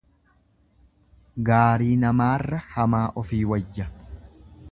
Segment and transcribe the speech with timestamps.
[1.49, 3.89] Gaarii namaarra hamaa ofii wayya.